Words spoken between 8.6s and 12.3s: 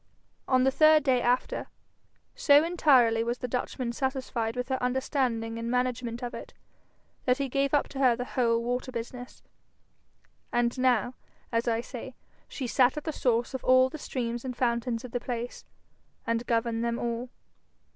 water business. And now, as I say,